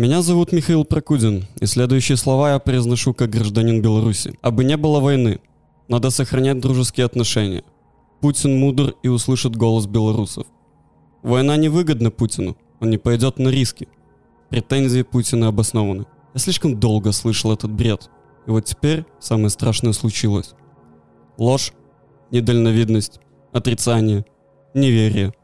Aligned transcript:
Меня 0.00 0.22
зовут 0.22 0.52
Михаил 0.52 0.86
Прокудин, 0.86 1.46
и 1.60 1.66
следующие 1.66 2.16
слова 2.16 2.52
я 2.52 2.58
произношу 2.58 3.12
как 3.12 3.28
гражданин 3.28 3.82
Беларуси. 3.82 4.32
Абы 4.40 4.64
не 4.64 4.78
было 4.78 4.98
войны, 4.98 5.40
надо 5.88 6.08
сохранять 6.08 6.58
дружеские 6.58 7.04
отношения. 7.04 7.64
Путин 8.22 8.58
мудр 8.58 8.94
и 9.02 9.08
услышит 9.08 9.56
голос 9.56 9.86
белорусов. 9.86 10.46
Война 11.22 11.58
невыгодна 11.58 12.10
Путину, 12.10 12.56
он 12.80 12.88
не 12.88 12.96
пойдет 12.96 13.38
на 13.38 13.50
риски. 13.50 13.88
Претензии 14.48 15.02
Путина 15.02 15.48
обоснованы. 15.48 16.06
Я 16.32 16.40
слишком 16.40 16.80
долго 16.80 17.12
слышал 17.12 17.52
этот 17.52 17.70
бред. 17.70 18.08
И 18.46 18.50
вот 18.50 18.64
теперь 18.64 19.04
самое 19.18 19.50
страшное 19.50 19.92
случилось. 19.92 20.54
Ложь, 21.36 21.74
недальновидность, 22.30 23.20
отрицание, 23.52 24.24
неверие, 24.72 25.34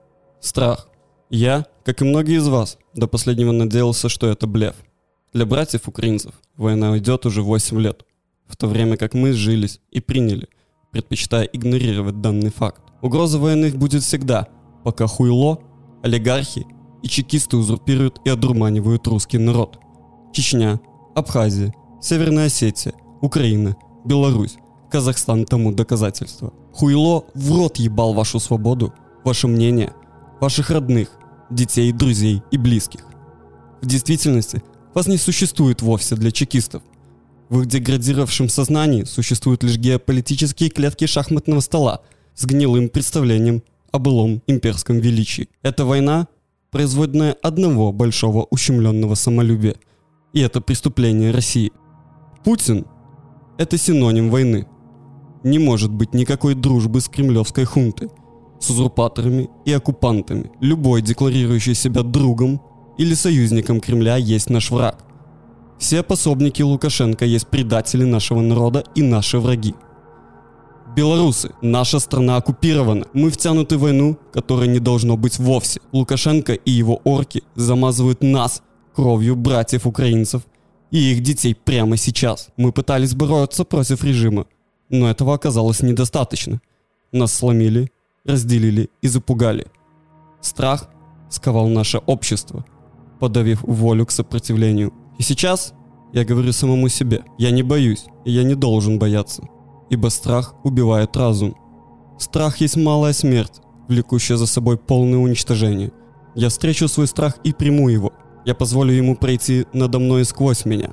страх. 0.41 0.89
Я, 1.29 1.67
как 1.87 2.03
и 2.03 2.05
многие 2.05 2.39
из 2.39 2.49
вас, 2.49 2.79
до 2.95 3.07
последнего 3.07 3.53
надеялся, 3.53 4.09
что 4.09 4.27
это 4.27 4.49
блеф. 4.49 4.75
Для 5.33 5.47
братьев 5.47 5.87
украинцев 5.87 6.35
война 6.57 6.99
идет 6.99 7.27
уже 7.27 7.43
8 7.43 7.81
лет, 7.81 8.05
в 8.49 8.57
то 8.57 8.67
время 8.67 8.97
как 8.97 9.15
мы 9.15 9.33
сжились 9.33 9.81
и 9.93 10.01
приняли, 10.01 10.49
предпочитая 10.91 11.45
игнорировать 11.45 12.21
данный 12.21 12.51
факт. 12.51 12.83
Угроза 13.03 13.39
войны 13.39 13.71
будет 13.71 14.03
всегда, 14.03 14.49
пока 14.83 15.07
хуйло, 15.07 15.61
олигархи 16.03 16.67
и 17.05 17.09
чекисты 17.09 17.57
узурпируют 17.57 18.21
и 18.25 18.31
одурманивают 18.31 19.07
русский 19.07 19.39
народ. 19.39 19.79
Чечня, 20.33 20.81
Абхазия, 21.15 21.73
Северная 22.03 22.47
Осетия, 22.47 22.95
Украина, 23.21 23.77
Беларусь, 24.05 24.57
Казахстан 24.91 25.45
тому 25.45 25.71
доказательство. 25.71 26.53
Хуйло 26.73 27.27
в 27.35 27.57
рот 27.57 27.77
ебал 27.77 28.13
вашу 28.13 28.41
свободу, 28.41 28.93
ваше 29.23 29.47
мнение, 29.47 29.93
ваших 30.41 30.71
родных, 30.71 31.17
детей, 31.51 31.93
друзей 31.93 32.43
и 32.51 32.59
близких. 32.59 33.01
В 33.83 33.87
действительности 33.87 34.63
вас 34.95 35.07
не 35.07 35.17
существует 35.17 35.83
вовсе 35.83 36.17
для 36.17 36.31
чекистов. 36.31 36.83
В 37.49 37.61
их 37.61 37.67
деградировавшем 37.67 38.49
сознании 38.49 39.05
существуют 39.05 39.63
лишь 39.63 39.77
геополитические 39.77 40.71
клетки 40.71 41.07
шахматного 41.07 41.61
стола 41.61 42.01
с 42.35 42.45
гнилым 42.45 42.89
представлением 42.89 43.63
о 43.93 43.99
былом 43.99 44.43
имперском 44.47 44.99
величии. 44.99 45.49
Эта 45.63 45.85
война– 45.85 46.27
производная 46.71 47.33
одного 47.43 47.93
большого 47.93 48.47
ущемленного 48.51 49.15
самолюбия. 49.15 49.77
И 50.33 50.41
это 50.41 50.61
преступление 50.61 51.31
России. 51.31 51.73
Путин– 52.45 52.87
это 53.59 53.79
синоним 53.79 54.31
войны. 54.31 54.67
Не 55.45 55.59
может 55.59 55.93
быть 55.93 56.13
никакой 56.15 56.55
дружбы 56.55 57.01
с 57.01 57.09
кремлевской 57.09 57.65
хунтой– 57.65 58.11
с 58.61 58.71
узурпаторами 58.71 59.49
и 59.65 59.73
оккупантами. 59.73 60.51
Любой, 60.61 61.03
декларирующий 61.03 61.75
себя 61.75 62.03
другом 62.03 62.61
или 62.99 63.15
союзником 63.15 63.81
Кремля, 63.81 64.17
есть 64.17 64.51
наш 64.51 64.71
враг. 64.71 65.05
Все 65.79 66.03
пособники 66.03 66.63
Лукашенко 66.63 67.25
есть 67.25 67.49
предатели 67.49 68.05
нашего 68.05 68.41
народа 68.41 68.85
и 68.95 69.03
наши 69.03 69.39
враги. 69.39 69.75
Белорусы, 70.97 71.51
наша 71.61 71.99
страна 71.99 72.37
оккупирована. 72.37 73.07
Мы 73.13 73.31
втянуты 73.31 73.77
в 73.77 73.83
войну, 73.83 74.17
которой 74.33 74.69
не 74.69 74.79
должно 74.79 75.19
быть 75.19 75.39
вовсе. 75.39 75.81
Лукашенко 75.93 76.55
и 76.55 76.71
его 76.71 77.01
орки 77.05 77.43
замазывают 77.55 78.23
нас 78.23 78.63
кровью 78.95 79.37
братьев 79.37 79.87
украинцев 79.87 80.43
и 80.91 81.13
их 81.13 81.23
детей 81.23 81.55
прямо 81.55 81.99
сейчас. 81.99 82.49
Мы 82.57 82.73
пытались 82.73 83.15
бороться 83.15 83.65
против 83.65 84.03
режима, 84.05 84.47
но 84.89 85.11
этого 85.11 85.35
оказалось 85.35 85.83
недостаточно. 85.83 86.63
Нас 87.13 87.35
сломили 87.35 87.91
разделили 88.27 88.91
и 89.03 89.09
запугали. 89.09 89.67
Страх 90.41 90.91
сковал 91.29 91.69
наше 91.69 91.99
общество, 91.99 92.65
подавив 93.21 93.63
волю 93.63 94.07
к 94.07 94.11
сопротивлению. 94.11 94.93
И 95.19 95.23
сейчас 95.23 95.75
я 96.13 96.25
говорю 96.25 96.53
самому 96.53 96.89
себе, 96.89 97.25
я 97.39 97.51
не 97.51 97.63
боюсь, 97.63 98.07
и 98.25 98.31
я 98.31 98.45
не 98.45 98.55
должен 98.55 98.99
бояться, 98.99 99.43
ибо 99.91 100.09
страх 100.09 100.55
убивает 100.65 101.17
разум. 101.17 101.55
Страх 102.19 102.59
есть 102.59 102.77
малая 102.77 103.13
смерть, 103.13 103.61
влекущая 103.89 104.37
за 104.37 104.47
собой 104.47 104.79
полное 104.79 105.19
уничтожение. 105.19 105.93
Я 106.35 106.49
встречу 106.49 106.89
свой 106.89 107.07
страх 107.07 107.39
и 107.45 107.53
приму 107.53 107.89
его. 107.89 108.13
Я 108.45 108.55
позволю 108.55 108.93
ему 108.93 109.17
пройти 109.17 109.67
надо 109.73 109.99
мной 109.99 110.25
сквозь 110.25 110.65
меня. 110.65 110.91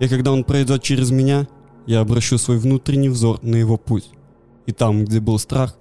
И 0.00 0.08
когда 0.08 0.32
он 0.32 0.44
пройдет 0.44 0.82
через 0.82 1.10
меня, 1.10 1.46
я 1.86 2.00
обращу 2.00 2.38
свой 2.38 2.58
внутренний 2.58 3.08
взор 3.08 3.38
на 3.42 3.56
его 3.56 3.76
путь. 3.76 4.10
И 4.66 4.72
там, 4.72 5.04
где 5.04 5.20
был 5.20 5.38
страх, 5.38 5.76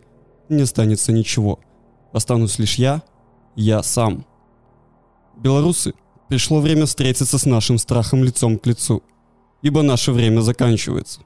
не 0.50 0.64
останется 0.64 1.12
ничего. 1.12 1.60
Останусь 2.12 2.60
лишь 2.60 2.76
я, 2.76 3.04
я 3.56 3.84
сам. 3.84 4.26
Белорусы, 5.38 5.94
пришло 6.28 6.60
время 6.60 6.86
встретиться 6.86 7.38
с 7.38 7.46
нашим 7.46 7.78
страхом 7.78 8.24
лицом 8.24 8.58
к 8.58 8.66
лицу, 8.66 9.04
ибо 9.62 9.82
наше 9.82 10.12
время 10.12 10.42
заканчивается. 10.42 11.22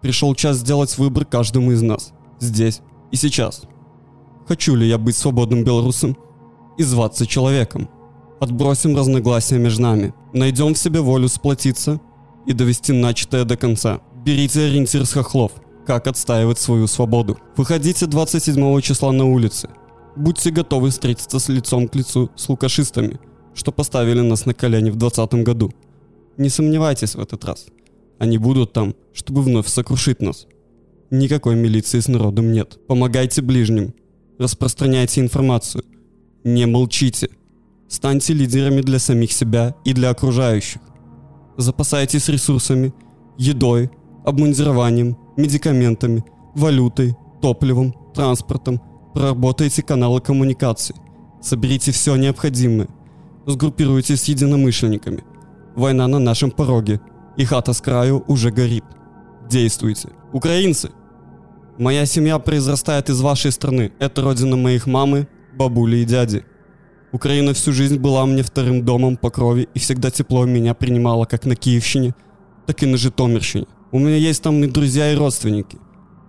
Пришел 0.00 0.34
час 0.34 0.58
сделать 0.58 0.96
выбор 0.98 1.24
каждому 1.24 1.72
из 1.72 1.82
нас, 1.82 2.12
здесь 2.40 2.80
и 3.10 3.16
сейчас. 3.16 3.62
Хочу 4.46 4.74
ли 4.74 4.88
я 4.88 4.98
быть 4.98 5.16
свободным 5.16 5.64
белорусом 5.64 6.16
и 6.78 6.82
зваться 6.82 7.26
человеком? 7.26 7.90
Отбросим 8.40 8.96
разногласия 8.96 9.58
между 9.58 9.82
нами, 9.82 10.14
найдем 10.32 10.74
в 10.74 10.78
себе 10.78 11.00
волю 11.00 11.28
сплотиться 11.28 12.00
и 12.46 12.52
довести 12.52 12.92
начатое 12.92 13.44
до 13.44 13.56
конца. 13.56 14.00
Берите 14.24 14.62
ориентир 14.62 15.04
с 15.04 15.12
хохлов– 15.12 15.52
как 15.88 16.06
отстаивать 16.06 16.58
свою 16.58 16.86
свободу. 16.86 17.38
Выходите 17.56 18.04
27 18.06 18.80
числа 18.82 19.10
на 19.10 19.24
улицы. 19.24 19.70
Будьте 20.16 20.50
готовы 20.50 20.90
встретиться 20.90 21.38
с 21.38 21.48
лицом 21.48 21.88
к 21.88 21.94
лицу 21.94 22.30
с 22.36 22.46
лукашистами, 22.50 23.18
что 23.54 23.72
поставили 23.72 24.20
нас 24.20 24.44
на 24.44 24.52
колени 24.52 24.90
в 24.90 24.96
2020 24.96 25.46
году. 25.46 25.72
Не 26.36 26.50
сомневайтесь 26.50 27.14
в 27.14 27.20
этот 27.20 27.42
раз. 27.46 27.68
Они 28.18 28.36
будут 28.36 28.74
там, 28.74 28.94
чтобы 29.14 29.40
вновь 29.40 29.66
сокрушить 29.66 30.20
нас. 30.20 30.46
Никакой 31.10 31.56
милиции 31.56 32.00
с 32.00 32.08
народом 32.08 32.52
нет. 32.52 32.78
Помогайте 32.86 33.40
ближним. 33.40 33.94
Распространяйте 34.38 35.22
информацию. 35.22 35.84
Не 36.44 36.66
молчите. 36.66 37.30
Станьте 37.88 38.34
лидерами 38.34 38.82
для 38.82 38.98
самих 38.98 39.32
себя 39.32 39.74
и 39.86 39.94
для 39.94 40.10
окружающих. 40.10 40.82
Запасайтесь 41.56 42.28
ресурсами, 42.28 42.92
едой, 43.38 43.90
обмундированием, 44.28 45.16
медикаментами, 45.36 46.22
валютой, 46.54 47.16
топливом, 47.40 47.94
транспортом, 48.14 48.80
проработайте 49.14 49.82
каналы 49.82 50.20
коммуникации, 50.20 50.94
соберите 51.40 51.92
все 51.92 52.16
необходимое, 52.16 52.88
сгруппируйтесь 53.46 54.22
с 54.22 54.24
единомышленниками. 54.28 55.24
Война 55.76 56.08
на 56.08 56.18
нашем 56.18 56.50
пороге, 56.50 57.00
и 57.38 57.44
хата 57.44 57.72
с 57.72 57.80
краю 57.80 58.24
уже 58.28 58.50
горит. 58.50 58.84
Действуйте. 59.48 60.08
Украинцы! 60.32 60.90
Моя 61.78 62.04
семья 62.06 62.38
произрастает 62.38 63.08
из 63.08 63.20
вашей 63.20 63.52
страны. 63.52 63.92
Это 63.98 64.20
родина 64.22 64.56
моих 64.56 64.86
мамы, 64.86 65.26
бабули 65.54 65.98
и 65.98 66.04
дяди. 66.04 66.44
Украина 67.12 67.54
всю 67.54 67.72
жизнь 67.72 67.98
была 67.98 68.26
мне 68.26 68.42
вторым 68.42 68.84
домом 68.84 69.16
по 69.16 69.30
крови 69.30 69.68
и 69.74 69.78
всегда 69.78 70.10
тепло 70.10 70.44
меня 70.44 70.74
принимала 70.74 71.24
как 71.24 71.46
на 71.46 71.54
Киевщине, 71.54 72.14
так 72.66 72.82
и 72.82 72.86
на 72.86 72.96
Житомирщине. 72.98 73.66
У 73.90 73.98
меня 73.98 74.16
есть 74.16 74.42
там 74.42 74.62
и 74.62 74.66
друзья, 74.66 75.10
и 75.12 75.16
родственники. 75.16 75.78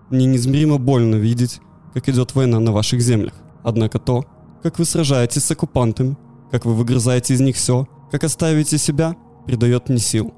Мне 0.09 0.25
неизмеримо 0.25 0.77
больно 0.77 1.15
видеть, 1.15 1.59
как 1.93 2.07
идет 2.07 2.33
война 2.33 2.59
на 2.59 2.71
ваших 2.71 3.01
землях. 3.01 3.33
Однако 3.63 3.99
то, 3.99 4.23
как 4.63 4.79
вы 4.79 4.85
сражаетесь 4.85 5.43
с 5.43 5.51
оккупантами, 5.51 6.15
как 6.51 6.63
вы 6.63 6.73
выгрызаете 6.73 7.33
из 7.33 7.41
них 7.41 7.57
все, 7.57 7.85
как 8.11 8.23
оставите 8.23 8.77
себя, 8.77 9.17
придает 9.45 9.89
мне 9.89 9.99
сил. 9.99 10.33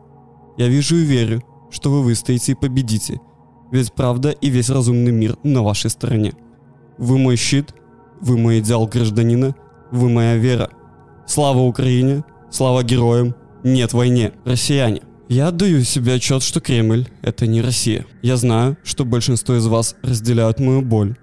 Я 0.57 0.67
вижу 0.67 0.95
и 0.95 1.03
верю, 1.03 1.43
что 1.69 1.91
вы 1.91 2.01
выстоите 2.01 2.53
и 2.53 2.55
победите, 2.55 3.21
ведь 3.71 3.93
правда 3.93 4.31
и 4.31 4.49
весь 4.49 4.71
разумный 4.71 5.11
мир 5.11 5.37
на 5.43 5.61
вашей 5.61 5.91
стороне. 5.91 6.33
Вы 6.97 7.19
мой 7.19 7.35
щит, 7.35 7.75
вы 8.19 8.37
мой 8.37 8.59
идеал 8.59 8.87
гражданина, 8.87 9.55
вы 9.91 10.09
моя 10.09 10.37
вера. 10.37 10.71
Слава 11.27 11.59
Украине, 11.59 12.23
слава 12.49 12.83
героям, 12.83 13.35
нет 13.63 13.93
войне, 13.93 14.33
россияне. 14.43 15.03
Я 15.31 15.47
отдаю 15.47 15.81
себе 15.85 16.15
отчет, 16.15 16.43
что 16.43 16.59
Кремль— 16.59 17.07
это 17.21 17.47
не 17.47 17.61
Россия. 17.61 18.05
Я 18.21 18.35
знаю, 18.35 18.75
что 18.83 19.05
большинство 19.05 19.55
из 19.55 19.65
вас 19.65 19.95
разделяют 20.03 20.59
мою 20.59 20.81
боль. 20.81 21.15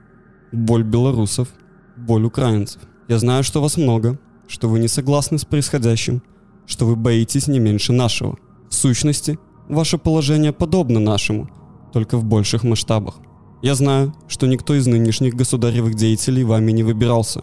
Боль 0.51 0.83
белорусов, 0.83 1.49
боль 1.95 2.25
украинцев. 2.25 2.81
Я 3.07 3.19
знаю, 3.19 3.45
что 3.45 3.61
вас 3.61 3.77
много, 3.77 4.19
что 4.47 4.71
вы 4.71 4.79
не 4.79 4.89
согласны 4.89 5.37
с 5.37 5.45
происходящим, 5.45 6.23
что 6.65 6.87
вы 6.87 6.97
боитесь 6.97 7.49
не 7.49 7.59
меньше 7.59 7.93
нашего. 7.93 8.39
В 8.71 8.75
сущности, 8.75 9.39
ваше 9.69 9.99
положение 9.99 10.55
подобно 10.55 11.01
нашему, 11.01 11.51
только 11.93 12.17
в 12.17 12.25
больших 12.25 12.65
масштабах. 12.65 13.17
Я 13.61 13.75
знаю, 13.75 14.15
что 14.27 14.47
никто 14.47 14.75
из 14.75 14.87
нынешних 14.87 15.35
государевых 15.35 15.97
деятелей 15.97 16.45
вами 16.45 16.73
не 16.73 16.83
выбирался. 16.83 17.43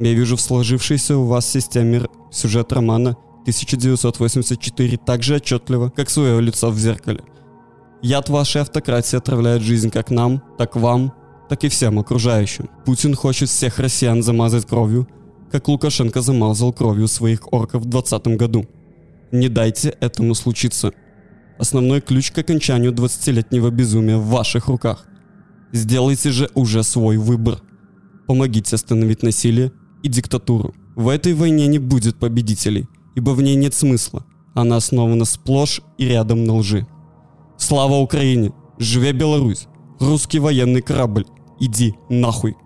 Я 0.00 0.14
вижу 0.14 0.34
в 0.34 0.40
сложившейся 0.40 1.16
у 1.16 1.26
вас 1.26 1.48
системе 1.48 2.08
сюжет 2.32 2.72
романа 2.72 3.16
1984 3.42 4.98
так 4.98 5.22
же 5.22 5.36
отчетливо, 5.36 5.90
как 5.90 6.10
свое 6.10 6.40
лицо 6.40 6.70
в 6.70 6.78
зеркале. 6.78 7.22
Яд 8.02 8.28
вашей 8.28 8.62
автократии 8.62 9.16
отравляет 9.16 9.62
жизнь 9.62 9.90
как 9.90 10.10
нам, 10.10 10.42
так 10.58 10.76
вам, 10.76 11.12
так 11.48 11.64
и 11.64 11.68
всем 11.68 11.98
окружающим. 11.98 12.68
Путин 12.84 13.14
хочет 13.14 13.48
всех 13.48 13.78
россиян 13.78 14.22
замазать 14.22 14.66
кровью, 14.66 15.06
как 15.50 15.68
Лукашенко 15.68 16.20
замазал 16.20 16.72
кровью 16.72 17.08
своих 17.08 17.52
орков 17.52 17.82
в 17.82 17.88
2020 17.88 18.38
году. 18.38 18.66
Не 19.32 19.48
дайте 19.48 19.90
этому 20.00 20.34
случиться. 20.34 20.92
Основной 21.58 22.00
ключ 22.00 22.32
к 22.32 22.38
окончанию 22.38 22.92
20-летнего 22.92 23.70
безумия 23.70 24.16
в 24.16 24.26
ваших 24.26 24.68
руках. 24.68 25.06
Сделайте 25.72 26.30
же 26.30 26.50
уже 26.54 26.82
свой 26.82 27.18
выбор. 27.18 27.60
Помогите 28.26 28.76
остановить 28.76 29.22
насилие 29.22 29.72
и 30.02 30.08
диктатуру. 30.08 30.74
В 30.96 31.08
этой 31.08 31.34
войне 31.34 31.66
не 31.66 31.78
будет 31.78 32.16
победителей, 32.16 32.88
ибо 33.14 33.30
в 33.30 33.42
ней 33.42 33.56
нет 33.56 33.74
смысла. 33.74 34.24
Она 34.54 34.76
основана 34.76 35.24
сплошь 35.24 35.80
и 35.98 36.06
рядом 36.06 36.44
на 36.44 36.54
лжи. 36.54 36.86
Слава 37.56 37.94
Украине! 37.94 38.52
Живе 38.78 39.12
Беларусь! 39.12 39.68
Русский 40.00 40.38
военный 40.38 40.82
корабль! 40.82 41.26
Иди 41.60 41.94
нахуй! 42.08 42.56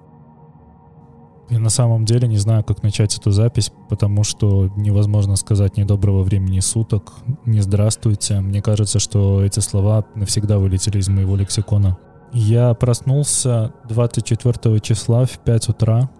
Я 1.48 1.60
на 1.60 1.68
самом 1.68 2.04
деле 2.04 2.26
не 2.26 2.38
знаю, 2.38 2.64
как 2.64 2.82
начать 2.82 3.16
эту 3.16 3.30
запись, 3.30 3.70
потому 3.88 4.24
что 4.24 4.68
невозможно 4.76 5.36
сказать 5.36 5.76
ни 5.76 5.84
доброго 5.84 6.22
времени 6.22 6.58
суток, 6.58 7.12
ни 7.44 7.60
здравствуйте. 7.60 8.40
Мне 8.40 8.60
кажется, 8.62 8.98
что 8.98 9.44
эти 9.44 9.60
слова 9.60 10.04
навсегда 10.16 10.58
вылетели 10.58 10.98
из 10.98 11.08
моего 11.08 11.36
лексикона. 11.36 11.98
Я 12.32 12.74
проснулся 12.74 13.72
24 13.88 14.80
числа 14.80 15.24
в 15.24 15.38
5 15.38 15.68
утра 15.68 16.10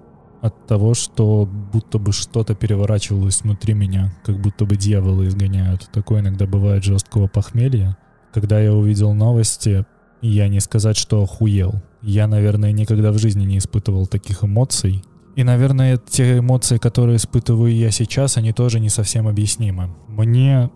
от 0.47 0.67
того, 0.67 0.95
что 0.95 1.49
будто 1.73 1.99
бы 1.99 2.13
что-то 2.13 2.55
переворачивалось 2.55 3.43
внутри 3.43 3.75
меня, 3.75 4.15
как 4.25 4.41
будто 4.41 4.65
бы 4.65 4.77
дьяволы 4.77 5.29
изгоняют. 5.29 5.89
Такое 5.93 6.21
иногда 6.21 6.47
бывает 6.47 6.85
жесткого 6.85 7.29
похмелья. 7.29 7.97
Когда 8.33 8.61
я 8.61 8.73
увидел 8.73 9.15
новости, 9.15 9.85
я 10.23 10.49
не 10.49 10.61
сказать, 10.61 10.97
что 10.97 11.23
охуел. 11.23 11.83
Я, 12.03 12.27
наверное, 12.27 12.73
никогда 12.73 13.13
в 13.13 13.19
жизни 13.19 13.45
не 13.45 13.59
испытывал 13.59 14.07
таких 14.07 14.45
эмоций. 14.45 15.05
И, 15.37 15.45
наверное, 15.45 15.99
те 15.99 16.39
эмоции, 16.39 16.79
которые 16.79 17.17
испытываю 17.17 17.75
я 17.75 17.91
сейчас, 17.91 18.37
они 18.37 18.53
тоже 18.53 18.81
не 18.81 18.89
совсем 18.89 19.29
объяснимы. 19.29 19.95
Мне... 20.09 20.71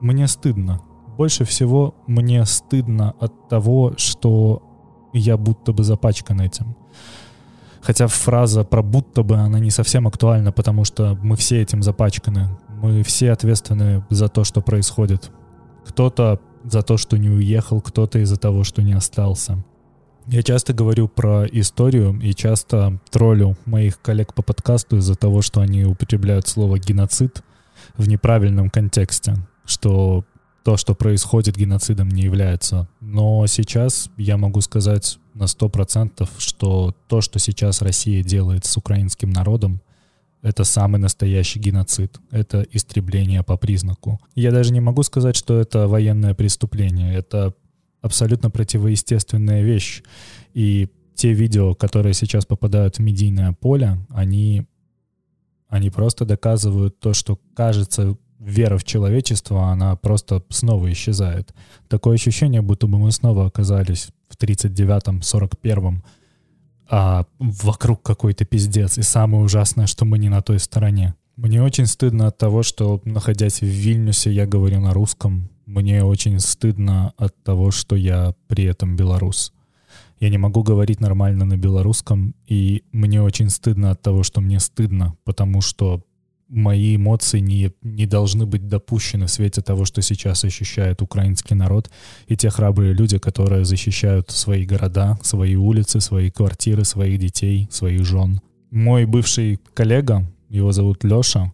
Мне 0.00 0.26
стыдно. 0.26 0.80
Больше 1.16 1.44
всего 1.44 1.94
мне 2.08 2.44
стыдно 2.44 3.14
от 3.20 3.48
того, 3.48 3.94
что 3.96 4.62
я 5.12 5.36
будто 5.36 5.72
бы 5.72 5.84
запачкан 5.84 6.40
этим. 6.40 6.74
Хотя 7.82 8.06
фраза 8.06 8.64
про 8.64 8.82
будто 8.82 9.22
бы, 9.22 9.36
она 9.36 9.58
не 9.58 9.70
совсем 9.70 10.06
актуальна, 10.06 10.52
потому 10.52 10.84
что 10.84 11.18
мы 11.20 11.36
все 11.36 11.60
этим 11.60 11.82
запачканы. 11.82 12.48
Мы 12.80 13.02
все 13.02 13.32
ответственны 13.32 14.04
за 14.08 14.28
то, 14.28 14.44
что 14.44 14.60
происходит. 14.60 15.30
Кто-то 15.84 16.40
за 16.64 16.82
то, 16.82 16.96
что 16.96 17.16
не 17.16 17.28
уехал, 17.28 17.80
кто-то 17.80 18.20
из-за 18.20 18.36
того, 18.36 18.62
что 18.62 18.82
не 18.82 18.92
остался. 18.92 19.64
Я 20.28 20.44
часто 20.44 20.72
говорю 20.72 21.08
про 21.08 21.44
историю 21.46 22.18
и 22.20 22.32
часто 22.32 23.00
троллю 23.10 23.56
моих 23.64 24.00
коллег 24.00 24.34
по 24.34 24.42
подкасту 24.42 24.98
из-за 24.98 25.16
того, 25.16 25.42
что 25.42 25.60
они 25.60 25.84
употребляют 25.84 26.46
слово 26.46 26.78
«геноцид» 26.78 27.42
в 27.96 28.06
неправильном 28.06 28.70
контексте, 28.70 29.34
что 29.64 30.24
то, 30.64 30.76
что 30.76 30.94
происходит 30.94 31.56
геноцидом, 31.56 32.08
не 32.08 32.22
является. 32.22 32.88
Но 33.00 33.46
сейчас 33.46 34.10
я 34.16 34.36
могу 34.36 34.60
сказать 34.60 35.18
на 35.34 35.44
100%, 35.44 36.28
что 36.38 36.94
то, 37.08 37.20
что 37.20 37.38
сейчас 37.38 37.82
Россия 37.82 38.22
делает 38.22 38.64
с 38.64 38.76
украинским 38.76 39.30
народом, 39.30 39.80
это 40.42 40.64
самый 40.64 40.98
настоящий 40.98 41.60
геноцид. 41.60 42.18
Это 42.30 42.66
истребление 42.72 43.42
по 43.44 43.56
признаку. 43.56 44.20
Я 44.34 44.50
даже 44.50 44.72
не 44.72 44.80
могу 44.80 45.02
сказать, 45.04 45.36
что 45.36 45.58
это 45.60 45.86
военное 45.86 46.34
преступление. 46.34 47.14
Это 47.14 47.54
абсолютно 48.00 48.50
противоестественная 48.50 49.62
вещь. 49.62 50.02
И 50.52 50.88
те 51.14 51.32
видео, 51.32 51.74
которые 51.74 52.14
сейчас 52.14 52.44
попадают 52.44 52.96
в 52.96 53.00
медийное 53.00 53.52
поле, 53.52 53.98
они, 54.10 54.66
они 55.68 55.90
просто 55.90 56.24
доказывают 56.24 56.98
то, 56.98 57.14
что 57.14 57.38
кажется 57.54 58.16
вера 58.44 58.76
в 58.76 58.84
человечество, 58.84 59.68
она 59.68 59.96
просто 59.96 60.42
снова 60.48 60.90
исчезает. 60.92 61.54
Такое 61.88 62.14
ощущение, 62.14 62.62
будто 62.62 62.86
бы 62.86 62.98
мы 62.98 63.12
снова 63.12 63.46
оказались 63.46 64.08
в 64.28 64.36
39-м, 64.36 65.18
41-м, 65.20 66.02
а 66.90 67.24
вокруг 67.38 68.02
какой-то 68.02 68.44
пиздец. 68.44 68.98
И 68.98 69.02
самое 69.02 69.44
ужасное, 69.44 69.86
что 69.86 70.04
мы 70.04 70.18
не 70.18 70.28
на 70.28 70.42
той 70.42 70.58
стороне. 70.58 71.14
Мне 71.36 71.62
очень 71.62 71.86
стыдно 71.86 72.26
от 72.26 72.38
того, 72.38 72.62
что, 72.62 73.00
находясь 73.04 73.60
в 73.60 73.66
Вильнюсе, 73.66 74.30
я 74.32 74.46
говорю 74.46 74.80
на 74.80 74.92
русском. 74.92 75.48
Мне 75.64 76.04
очень 76.04 76.38
стыдно 76.40 77.14
от 77.16 77.42
того, 77.42 77.70
что 77.70 77.96
я 77.96 78.34
при 78.48 78.64
этом 78.64 78.96
белорус. 78.96 79.52
Я 80.20 80.28
не 80.28 80.38
могу 80.38 80.62
говорить 80.62 81.00
нормально 81.00 81.44
на 81.44 81.56
белорусском, 81.56 82.34
и 82.46 82.84
мне 82.92 83.22
очень 83.22 83.48
стыдно 83.48 83.92
от 83.92 84.02
того, 84.02 84.22
что 84.22 84.40
мне 84.40 84.60
стыдно, 84.60 85.16
потому 85.24 85.62
что 85.62 86.04
мои 86.52 86.96
эмоции 86.96 87.40
не, 87.40 87.72
не 87.82 88.06
должны 88.06 88.44
быть 88.44 88.68
допущены 88.68 89.26
в 89.26 89.30
свете 89.30 89.62
того, 89.62 89.86
что 89.86 90.02
сейчас 90.02 90.44
ощущает 90.44 91.00
украинский 91.00 91.56
народ 91.56 91.90
и 92.28 92.36
те 92.36 92.50
храбрые 92.50 92.92
люди, 92.92 93.18
которые 93.18 93.64
защищают 93.64 94.30
свои 94.30 94.66
города, 94.66 95.18
свои 95.22 95.54
улицы, 95.56 96.00
свои 96.00 96.30
квартиры, 96.30 96.84
своих 96.84 97.18
детей, 97.18 97.68
своих 97.70 98.04
жен. 98.04 98.40
Мой 98.70 99.06
бывший 99.06 99.58
коллега, 99.74 100.30
его 100.50 100.72
зовут 100.72 101.04
Леша, 101.04 101.52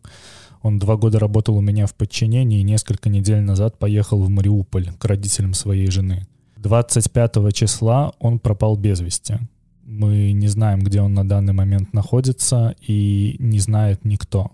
он 0.62 0.80
два 0.80 0.96
года 0.96 1.20
работал 1.20 1.56
у 1.56 1.60
меня 1.60 1.86
в 1.86 1.94
подчинении 1.94 2.60
и 2.60 2.64
несколько 2.64 3.08
недель 3.08 3.40
назад 3.40 3.78
поехал 3.78 4.20
в 4.20 4.28
Мариуполь 4.28 4.90
к 4.98 5.04
родителям 5.04 5.54
своей 5.54 5.90
жены. 5.90 6.26
25 6.56 7.54
числа 7.54 8.12
он 8.18 8.40
пропал 8.40 8.76
без 8.76 9.00
вести. 9.00 9.36
Мы 9.84 10.32
не 10.32 10.48
знаем, 10.48 10.80
где 10.80 11.00
он 11.00 11.14
на 11.14 11.26
данный 11.26 11.54
момент 11.54 11.94
находится, 11.94 12.74
и 12.80 13.36
не 13.38 13.60
знает 13.60 14.04
никто. 14.04 14.50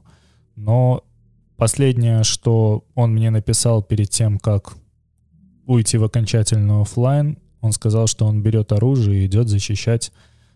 Но 0.56 1.05
последнее, 1.56 2.23
что 2.25 2.85
он 2.95 3.12
мне 3.12 3.31
написал 3.31 3.83
перед 3.83 4.11
тем, 4.11 4.39
как 4.39 4.75
уйти 5.67 5.97
в 5.99 6.05
окончательный 6.05 6.81
офлайн, 6.81 7.39
он 7.61 7.73
сказал, 7.73 8.06
что 8.06 8.27
он 8.27 8.43
берет 8.43 8.73
оружие 8.73 9.23
и 9.23 9.27
идет 9.27 9.49
защищать 9.49 10.12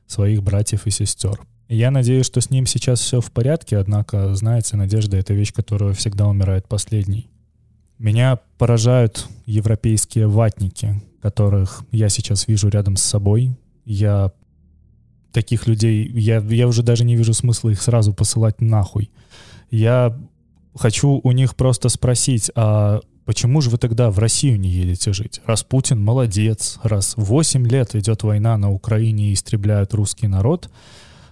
своих 0.06 0.43
братьев 0.43 0.87
и 0.87 0.91
сестер. 0.91 1.41
Я 1.69 1.91
надеюсь, 1.91 2.27
что 2.27 2.41
с 2.41 2.50
ним 2.50 2.67
сейчас 2.67 3.00
все 3.00 3.21
в 3.21 3.31
порядке, 3.31 3.77
однако, 3.77 4.35
знаете, 4.35 4.77
надежда— 4.77 5.17
это 5.19 5.35
вещь, 5.35 5.53
которая 5.53 5.93
всегда 5.93 6.27
умирает 6.27 6.67
последней. 6.67 7.31
Меня 7.99 8.39
поражают 8.56 9.27
европейские 9.45 10.29
ватники, 10.29 11.03
которых 11.21 11.83
я 11.91 12.09
сейчас 12.09 12.49
вижу 12.49 12.69
рядом 12.69 12.97
с 12.97 13.03
собой. 13.03 13.56
Я 13.85 14.33
таких 15.33 15.67
людей, 15.67 16.09
я, 16.15 16.39
я 16.39 16.69
уже 16.69 16.83
даже 16.83 17.05
не 17.05 17.17
вижу 17.17 17.35
смысла 17.35 17.71
их 17.71 17.83
сразу 17.83 18.15
посылать 18.15 18.61
нахуй. 18.61 19.11
Я 19.70 20.17
хочу 20.75 21.20
у 21.23 21.32
них 21.32 21.56
просто 21.56 21.88
спросить, 21.88 22.50
а 22.55 23.00
почему 23.25 23.61
же 23.61 23.70
вы 23.70 23.79
тогда 23.79 24.11
в 24.11 24.19
Россию 24.19 24.59
не 24.59 24.69
едете 24.69 25.12
жить? 25.12 25.40
Раз 25.45 25.62
Путин 25.62 26.02
молодец, 26.02 26.78
раз 26.83 27.14
8 27.16 27.66
лет 27.66 27.95
идет 27.95 28.23
война 28.23 28.57
на 28.57 28.71
Украине 28.71 29.31
и 29.31 29.35
истребляют 29.35 29.95
русский 29.95 30.28
народ, 30.28 30.71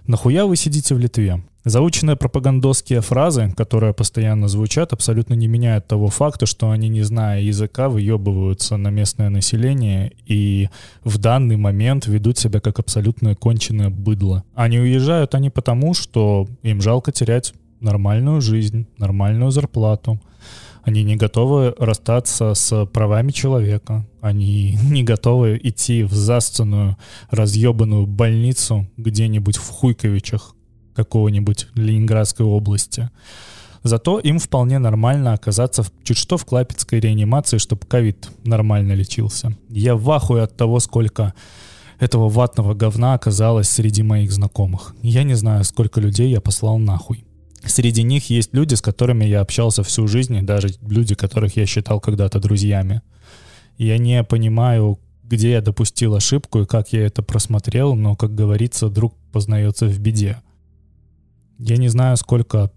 нахуя 0.05 0.45
вы 0.45 0.55
сидите 0.55 0.93
в 0.93 0.99
Литве? 0.99 1.43
Заученные 1.67 2.15
пропагандистские 2.15 3.01
фразы, 3.01 3.53
которые 3.57 3.93
постоянно 3.93 4.47
звучат, 4.47 4.93
абсолютно 4.93 5.33
не 5.33 5.47
меняют 5.47 5.85
того 5.85 6.07
факта, 6.07 6.45
что 6.45 6.71
они, 6.71 6.87
не 6.87 7.01
зная 7.01 7.41
языка, 7.41 7.89
выебываются 7.89 8.77
на 8.77 8.87
местное 8.87 9.29
население 9.29 10.13
и 10.25 10.69
в 11.03 11.17
данный 11.17 11.57
момент 11.57 12.07
ведут 12.07 12.37
себя 12.37 12.61
как 12.61 12.79
абсолютно 12.79 13.35
конченое 13.35 13.89
быдло. 13.89 14.45
Они 14.55 14.79
уезжают 14.79 15.35
они 15.35 15.49
потому, 15.49 15.93
что 15.93 16.47
им 16.63 16.81
жалко 16.81 17.11
терять 17.11 17.53
нормальную 17.79 18.41
жизнь, 18.41 18.87
нормальную 18.97 19.51
зарплату. 19.51 20.19
Они 20.83 21.03
не 21.03 21.17
готовы 21.17 21.75
расстаться 21.77 22.53
с 22.53 22.85
правами 22.85 23.31
человека. 23.31 24.05
Они 24.21 24.77
не 24.83 25.03
готовы 25.03 25.59
идти 25.61 26.03
в 26.03 26.13
засценную, 26.13 26.97
разъебанную 27.29 28.07
больницу 28.07 28.87
где-нибудь 28.97 29.57
в 29.57 29.69
Хуйковичах 29.69 30.55
какого-нибудь 30.95 31.67
Ленинградской 31.75 32.45
области. 32.45 33.09
Зато 33.83 34.19
им 34.19 34.39
вполне 34.39 34.79
нормально 34.79 35.33
оказаться 35.33 35.83
в, 35.83 35.91
чуть 36.03 36.17
что 36.17 36.37
в 36.37 36.45
клапецкой 36.45 36.99
реанимации, 36.99 37.57
чтобы 37.57 37.85
ковид 37.85 38.29
нормально 38.43 38.93
лечился. 38.93 39.55
Я 39.69 39.95
в 39.95 40.09
ахуе 40.09 40.43
от 40.43 40.57
того, 40.57 40.79
сколько 40.79 41.33
этого 41.99 42.29
ватного 42.29 42.73
говна 42.73 43.13
оказалось 43.13 43.69
среди 43.69 44.03
моих 44.03 44.31
знакомых. 44.31 44.95
Я 45.01 45.23
не 45.23 45.35
знаю, 45.35 45.63
сколько 45.63 46.01
людей 46.01 46.29
я 46.29 46.41
послал 46.41 46.79
нахуй. 46.79 47.26
Среди 47.65 48.03
них 48.03 48.29
есть 48.29 48.53
люди, 48.53 48.75
с 48.75 48.81
которыми 48.81 49.25
я 49.25 49.41
общался 49.41 49.83
всю 49.83 50.07
жизнь, 50.07 50.35
и 50.35 50.41
даже 50.41 50.69
люди, 50.81 51.15
которых 51.15 51.57
я 51.57 51.65
считал 51.65 51.99
когда-то 51.99 52.39
друзьями. 52.39 53.01
Я 53.77 53.97
не 53.97 54.23
понимаю, 54.23 54.99
где 55.23 55.51
я 55.51 55.61
допустил 55.61 56.15
ошибку 56.15 56.61
и 56.61 56.65
как 56.65 56.93
я 56.93 57.05
это 57.05 57.21
просмотрел, 57.21 57.95
но, 57.95 58.15
как 58.15 58.33
говорится, 58.33 58.89
друг 58.89 59.15
познается 59.31 59.85
в 59.87 59.99
беде. 59.99 60.41
Я 61.59 61.77
не 61.77 61.89
знаю, 61.89 62.17
сколько 62.17 62.71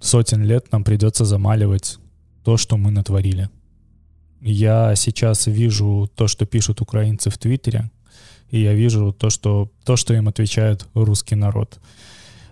сотен 0.00 0.44
лет 0.44 0.70
нам 0.70 0.84
придется 0.84 1.24
замаливать 1.24 1.98
то, 2.44 2.56
что 2.56 2.76
мы 2.76 2.90
натворили. 2.90 3.50
Я 4.40 4.94
сейчас 4.94 5.46
вижу 5.46 6.08
то, 6.14 6.28
что 6.28 6.46
пишут 6.46 6.80
украинцы 6.80 7.30
в 7.30 7.38
Твиттере, 7.38 7.90
и 8.50 8.60
я 8.60 8.74
вижу 8.74 9.12
то, 9.12 9.30
что, 9.30 9.70
то, 9.84 9.96
что 9.96 10.14
им 10.14 10.28
отвечает 10.28 10.86
русский 10.94 11.34
народ. 11.34 11.80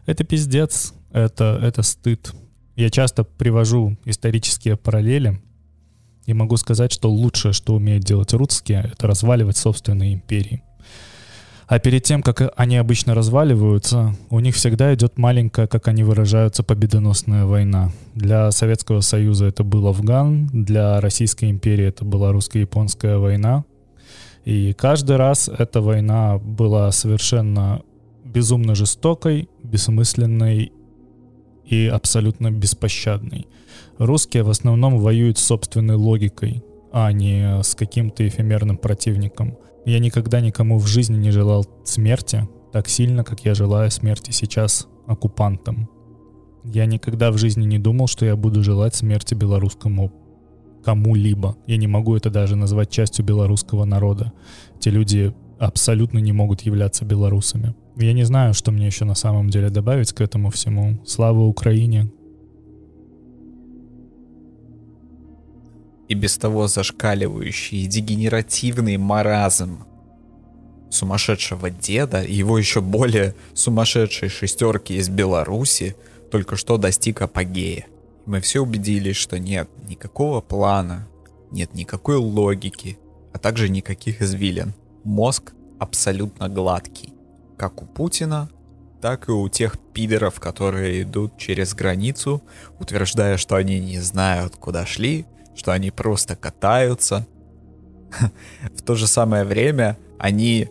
Это 0.06 0.24
пиздец, 0.24 0.94
это, 1.12 1.58
это 1.62 1.82
стыд. 1.82 2.32
Я 2.76 2.90
часто 2.90 3.24
привожу 3.24 3.96
исторические 4.04 4.76
параллели 4.76 5.40
и 6.26 6.34
могу 6.34 6.56
сказать, 6.56 6.92
что 6.92 7.10
лучшее, 7.10 7.52
что 7.52 7.74
умеют 7.74 8.04
делать 8.04 8.32
русские, 8.32 8.90
это 8.92 9.06
разваливать 9.06 9.56
собственные 9.56 10.14
империи. 10.14 10.62
А 11.66 11.78
перед 11.78 12.02
тем, 12.02 12.22
как 12.22 12.52
они 12.56 12.76
обычно 12.76 13.14
разваливаются, 13.14 14.14
у 14.28 14.40
них 14.40 14.54
всегда 14.54 14.92
идет 14.94 15.16
маленькая, 15.16 15.66
как 15.66 15.88
они 15.88 16.02
выражаются, 16.02 16.62
победоносная 16.62 17.46
война. 17.46 17.90
Для 18.14 18.50
Советского 18.50 19.00
Союза 19.00 19.46
это 19.46 19.64
был 19.64 19.88
Афган, 19.88 20.48
для 20.52 21.00
Российской 21.00 21.50
империи 21.50 21.86
это 21.86 22.04
была 22.04 22.32
русско-японская 22.32 23.16
война. 23.16 23.64
И 24.44 24.74
каждый 24.74 25.16
раз 25.16 25.48
эта 25.48 25.80
война 25.80 26.36
была 26.36 26.92
совершенно 26.92 27.80
безумно 28.34 28.74
жестокой, 28.74 29.48
бессмысленной 29.62 30.72
и 31.64 31.86
абсолютно 31.86 32.50
беспощадной. 32.50 33.46
Русские 33.98 34.42
в 34.42 34.50
основном 34.50 34.98
воюют 34.98 35.38
с 35.38 35.44
собственной 35.44 35.94
логикой, 35.94 36.64
а 36.92 37.12
не 37.12 37.62
с 37.62 37.74
каким-то 37.74 38.26
эфемерным 38.26 38.76
противником. 38.76 39.56
Я 39.86 40.00
никогда 40.00 40.40
никому 40.40 40.78
в 40.78 40.86
жизни 40.86 41.16
не 41.16 41.30
желал 41.30 41.64
смерти 41.84 42.48
так 42.72 42.88
сильно, 42.88 43.22
как 43.22 43.44
я 43.44 43.54
желаю 43.54 43.90
смерти 43.90 44.32
сейчас 44.32 44.88
оккупантам. 45.06 45.88
Я 46.64 46.86
никогда 46.86 47.30
в 47.30 47.38
жизни 47.38 47.64
не 47.66 47.78
думал, 47.78 48.08
что 48.08 48.26
я 48.26 48.36
буду 48.36 48.64
желать 48.64 48.94
смерти 48.94 49.34
белорусскому 49.34 50.12
кому-либо. 50.84 51.56
Я 51.66 51.76
не 51.76 51.86
могу 51.86 52.16
это 52.16 52.30
даже 52.30 52.56
назвать 52.56 52.90
частью 52.90 53.24
белорусского 53.24 53.84
народа. 53.84 54.32
Те 54.80 54.90
люди 54.90 55.34
абсолютно 55.66 56.18
не 56.18 56.32
могут 56.32 56.62
являться 56.62 57.04
белорусами. 57.04 57.74
Я 57.96 58.12
не 58.12 58.24
знаю, 58.24 58.54
что 58.54 58.72
мне 58.72 58.86
еще 58.86 59.04
на 59.04 59.14
самом 59.14 59.50
деле 59.50 59.70
добавить 59.70 60.12
к 60.12 60.20
этому 60.20 60.50
всему. 60.50 60.98
Слава 61.06 61.40
Украине, 61.40 62.10
и 66.08 66.14
без 66.14 66.36
того 66.36 66.68
зашкаливающий 66.68 67.86
дегенеративный 67.86 68.96
маразм 68.96 69.84
сумасшедшего 70.90 71.70
деда 71.70 72.22
и 72.22 72.34
его 72.34 72.58
еще 72.58 72.80
более 72.80 73.34
сумасшедшей 73.54 74.28
шестерки 74.28 74.94
из 74.94 75.08
Беларуси 75.08 75.96
только 76.30 76.56
что 76.56 76.76
достиг 76.76 77.22
апогея. 77.22 77.86
Мы 78.26 78.40
все 78.40 78.62
убедились, 78.62 79.16
что 79.16 79.38
нет 79.38 79.68
никакого 79.88 80.40
плана, 80.40 81.08
нет 81.50 81.74
никакой 81.74 82.16
логики, 82.16 82.98
а 83.32 83.38
также 83.38 83.68
никаких 83.68 84.22
извилин. 84.22 84.72
Мозг 85.04 85.52
абсолютно 85.78 86.48
гладкий. 86.48 87.12
Как 87.56 87.82
у 87.82 87.86
Путина, 87.86 88.48
так 89.00 89.28
и 89.28 89.32
у 89.32 89.48
тех 89.50 89.78
пидоров, 89.92 90.40
которые 90.40 91.02
идут 91.02 91.36
через 91.36 91.74
границу, 91.74 92.42
утверждая, 92.80 93.36
что 93.36 93.56
они 93.56 93.78
не 93.78 94.00
знают, 94.00 94.56
куда 94.56 94.86
шли, 94.86 95.26
что 95.54 95.72
они 95.72 95.90
просто 95.90 96.36
катаются. 96.36 97.26
В 98.74 98.82
то 98.82 98.94
же 98.94 99.06
самое 99.06 99.44
время 99.44 99.98
они 100.18 100.70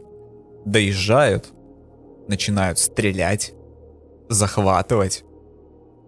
доезжают, 0.66 1.54
начинают 2.28 2.80
стрелять, 2.80 3.54
захватывать 4.30 5.24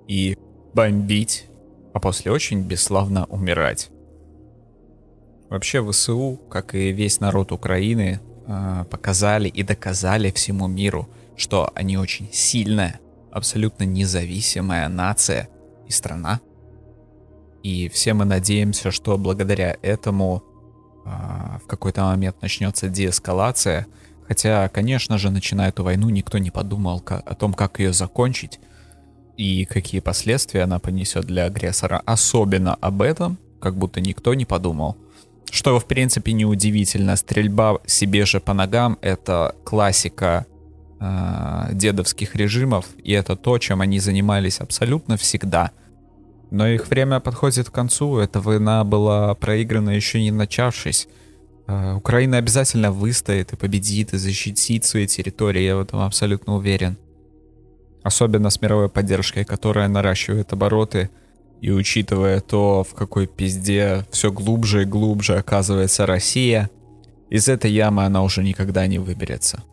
и 0.08 0.38
бомбить, 0.74 1.46
а 1.94 2.00
после 2.00 2.32
очень 2.32 2.62
бесславно 2.62 3.26
умирать. 3.26 3.92
Вообще 5.56 5.82
ВСУ, 5.90 6.42
как 6.50 6.76
и 6.76 6.92
весь 6.92 7.22
народ 7.22 7.54
Украины, 7.54 8.20
а, 8.46 8.84
показали 8.84 9.48
и 9.48 9.64
доказали 9.64 10.30
всему 10.32 10.68
миру, 10.68 11.08
что 11.38 11.72
они 11.76 11.98
очень 11.98 12.28
сильная, 12.34 13.00
абсолютно 13.32 13.86
независимая 13.86 14.90
нация 14.90 15.48
и 15.88 15.94
страна, 15.94 16.42
и 17.64 17.88
все 17.88 18.14
мы 18.14 18.26
надеемся, 18.26 18.92
что 18.92 19.18
благодаря 19.18 19.78
этому 19.82 20.44
а, 21.06 21.62
в 21.64 21.68
какой-то 21.68 22.04
момент 22.04 22.42
начнется 22.42 22.90
деэскалация. 22.90 23.88
Хотя, 24.28 24.68
конечно 24.68 25.18
же, 25.18 25.30
начиная 25.30 25.70
эту 25.70 25.86
войну, 25.86 26.10
никто 26.10 26.38
не 26.38 26.52
подумал 26.52 27.02
о 27.08 27.34
том, 27.34 27.54
как 27.54 27.80
ее 27.80 27.94
закончить 27.94 28.60
и 29.38 29.64
какие 29.64 30.02
последствия 30.02 30.64
она 30.64 30.80
понесет 30.80 31.24
для 31.24 31.46
агрессора. 31.46 32.02
Особенно 32.06 32.76
об 32.76 33.02
этом, 33.02 33.38
как 33.62 33.78
будто 33.78 34.02
никто 34.02 34.34
не 34.34 34.44
подумал. 34.44 34.98
Что, 35.52 35.80
в 35.80 35.86
принципе, 35.86 36.34
неудивительно. 36.34 37.16
Стрельба 37.16 37.80
себе 37.86 38.26
же 38.26 38.40
по 38.40 38.54
ногам— 38.54 38.98
это 39.02 39.56
классика 39.64 40.46
э, 41.00 41.70
дедовских 41.72 42.36
режимов, 42.36 42.86
и 43.04 43.12
это 43.14 43.36
то, 43.36 43.58
чем 43.58 43.82
они 43.82 44.00
занимались 44.00 44.60
абсолютно 44.60 45.18
всегда— 45.18 45.72
но 46.52 46.68
их 46.68 46.88
время 46.88 47.20
подходит 47.20 47.70
к 47.70 47.74
концу, 47.74 48.18
эта 48.18 48.40
война 48.40 48.84
была 48.84 49.34
проиграна 49.36 49.90
еще 49.90 50.22
не 50.22 50.32
начавшись. 50.32 51.08
А, 51.68 51.96
Украина 51.96 52.38
обязательно 52.38 52.92
выстоит 52.92 53.54
и 53.54 53.56
победит, 53.56 54.14
и 54.14 54.18
защитит 54.18 54.86
свои 54.86 55.08
территории, 55.08 55.64
я 55.64 55.76
в 55.76 55.82
этом 55.82 56.00
абсолютно 56.00 56.56
уверен. 56.56 56.98
Особенно 58.04 58.50
с 58.50 58.62
мировой 58.62 58.88
поддержкой, 58.88 59.46
которая 59.46 59.88
наращивает 59.88 60.54
обороты, 60.54 61.10
и 61.66 61.72
учитывая 61.72 62.42
то, 62.42 62.84
в 62.84 62.94
какой 62.94 63.26
пизде 63.26 64.06
все 64.12 64.32
глубже 64.32 64.84
и 64.84 64.86
глубже 64.86 65.36
оказывается 65.36 66.06
Россия, 66.06 66.70
из 67.32 67.48
этой 67.48 67.72
ямы 67.72 68.06
она 68.06 68.22
уже 68.22 68.44
никогда 68.44 68.86
не 68.86 69.00
выберется. 69.00 69.64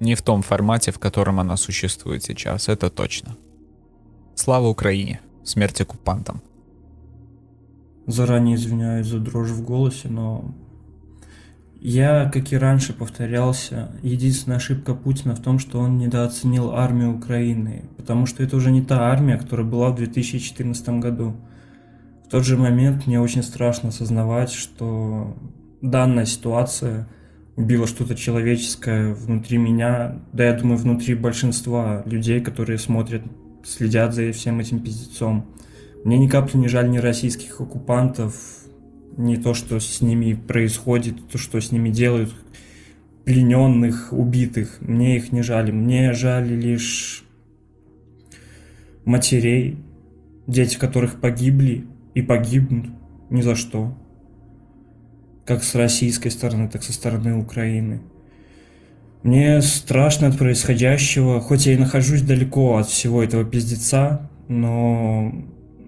Не 0.00 0.16
в 0.16 0.22
том 0.22 0.42
формате, 0.42 0.90
в 0.90 0.98
котором 0.98 1.38
она 1.38 1.56
существует 1.56 2.24
сейчас, 2.24 2.68
это 2.68 2.90
точно. 2.90 3.36
Слава 4.34 4.66
Украине! 4.66 5.20
смерть 5.44 5.80
оккупантам. 5.80 6.42
Заранее 8.08 8.56
извиняюсь 8.56 9.06
за 9.06 9.20
дрожь 9.20 9.50
в 9.50 9.62
голосе, 9.62 10.08
но 10.08 10.44
я, 11.80 12.30
как 12.32 12.52
и 12.52 12.56
раньше, 12.56 12.92
повторялся. 12.92 13.92
Единственная 14.02 14.56
ошибка 14.56 14.94
Путина 14.94 15.34
в 15.36 15.42
том, 15.42 15.58
что 15.58 15.78
он 15.78 15.98
недооценил 15.98 16.72
армию 16.72 17.16
Украины, 17.16 17.84
потому 17.96 18.26
что 18.26 18.42
это 18.42 18.56
уже 18.56 18.70
не 18.70 18.82
та 18.82 19.10
армия, 19.10 19.36
которая 19.36 19.66
была 19.66 19.90
в 19.90 19.96
2014 19.96 20.88
году. 21.00 21.36
В 22.26 22.30
тот 22.30 22.44
же 22.44 22.56
момент 22.56 23.06
мне 23.06 23.20
очень 23.20 23.42
страшно 23.42 23.90
осознавать, 23.90 24.50
что 24.50 25.36
данная 25.80 26.26
ситуация 26.26 27.08
убила 27.56 27.86
что-то 27.86 28.14
человеческое 28.14 29.14
внутри 29.14 29.58
меня, 29.58 30.20
да 30.32 30.44
я 30.44 30.52
думаю, 30.52 30.78
внутри 30.78 31.14
большинства 31.14 32.02
людей, 32.06 32.40
которые 32.40 32.78
смотрят 32.78 33.22
следят 33.64 34.14
за 34.14 34.32
всем 34.32 34.60
этим 34.60 34.80
пиздецом. 34.80 35.46
Мне 36.04 36.18
ни 36.18 36.28
капли 36.28 36.58
не 36.58 36.68
жаль 36.68 36.90
ни 36.90 36.98
российских 36.98 37.60
оккупантов, 37.60 38.34
ни 39.18 39.36
то, 39.36 39.52
что 39.52 39.78
с 39.80 40.00
ними 40.00 40.32
происходит, 40.32 41.28
то, 41.28 41.36
что 41.36 41.60
с 41.60 41.72
ними 41.72 41.90
делают, 41.90 42.32
плененных, 43.24 44.12
убитых. 44.12 44.78
Мне 44.80 45.16
их 45.16 45.32
не 45.32 45.42
жаль. 45.42 45.70
Мне 45.72 46.14
жаль 46.14 46.48
лишь 46.48 47.24
матерей, 49.04 49.76
дети 50.46 50.78
которых 50.78 51.20
погибли 51.20 51.84
и 52.14 52.22
погибнут 52.22 52.86
ни 53.28 53.42
за 53.42 53.54
что. 53.54 53.98
Как 55.44 55.64
с 55.64 55.74
российской 55.74 56.30
стороны, 56.30 56.68
так 56.68 56.82
и 56.82 56.86
со 56.86 56.92
стороны 56.92 57.36
Украины. 57.36 58.00
Мне 59.24 59.60
страшно 59.62 60.28
от 60.28 60.38
происходящего, 60.38 61.40
хоть 61.40 61.66
я 61.66 61.74
и 61.74 61.76
нахожусь 61.76 62.22
далеко 62.22 62.76
от 62.76 62.86
всего 62.86 63.22
этого 63.22 63.44
пиздеца, 63.44 64.30
но 64.46 65.34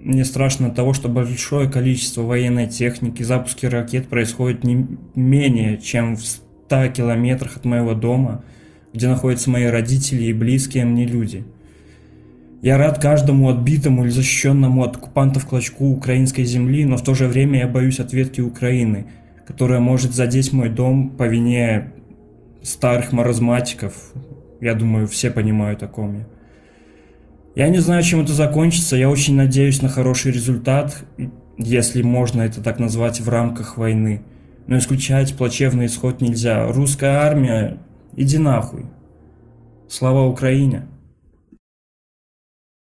мне 0.03 0.25
страшно 0.25 0.69
от 0.69 0.75
того, 0.75 0.93
что 0.93 1.09
большое 1.09 1.71
количество 1.71 2.23
военной 2.23 2.67
техники, 2.69 3.23
запуски 3.23 3.67
ракет 3.67 4.09
происходят 4.09 4.65
не 4.65 4.87
менее, 5.15 5.79
чем 5.79 6.17
в 6.17 6.25
100 6.25 6.89
километрах 6.89 7.57
от 7.57 7.65
моего 7.65 7.95
дома, 7.95 8.45
где 8.93 9.09
находятся 9.09 9.51
мои 9.51 9.67
родители 9.67 10.25
и 10.25 10.33
близкие 10.33 10.85
мне 10.85 11.07
люди. 11.07 11.45
Я 12.63 12.77
рад 12.77 13.01
каждому 13.01 13.49
отбитому 13.49 14.05
или 14.05 14.11
защищенному 14.11 14.83
от 14.85 14.97
оккупантов 14.97 15.47
клочку 15.47 15.87
украинской 15.87 16.45
земли, 16.45 16.85
но 16.85 16.97
в 16.97 17.05
то 17.05 17.15
же 17.15 17.27
время 17.27 17.61
я 17.61 17.69
боюсь 17.69 18.01
ответки 18.01 18.41
Украины, 18.41 19.07
которая 19.47 19.81
может 19.81 20.13
задеть 20.13 20.53
мой 20.53 20.69
дом 20.69 21.11
по 21.11 21.27
вине 21.27 21.93
старых 22.63 23.13
маразматиков. 23.13 23.95
Я 24.61 24.75
думаю, 24.75 25.07
все 25.09 25.31
понимают 25.31 25.83
о 25.83 25.89
ком 25.89 26.19
я. 26.19 26.27
Я 27.55 27.69
не 27.69 27.79
знаю, 27.79 28.03
чем 28.03 28.21
это 28.21 28.33
закончится. 28.33 28.97
Я 28.97 29.11
очень 29.11 29.35
надеюсь 29.35 29.83
на 29.83 29.89
хороший 29.89 30.33
результат, 30.33 31.05
если 31.59 32.03
можно 32.03 32.43
это 32.43 32.63
так 32.63 32.79
назвать, 32.79 33.21
в 33.21 33.29
рамках 33.29 33.77
войны. 33.77 34.23
Но 34.67 34.79
исключать 34.79 35.37
плачевный 35.37 35.87
исход 35.87 36.21
нельзя. 36.21 36.67
Русская 36.71 37.19
армия, 37.19 37.79
иди 38.17 38.39
нахуй. 38.39 38.87
Слава 39.89 40.27
Украине! 40.29 40.87